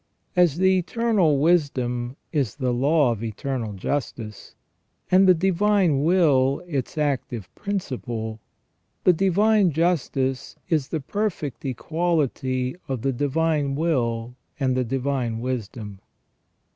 [0.35, 4.55] As the Eternal Wisdom is the law of Eternal Justice,
[5.11, 8.39] and the Divine Will its active principle,
[9.03, 15.99] the Divine Justice is the perfect equality of the Divine Will with the Divine Wisdom.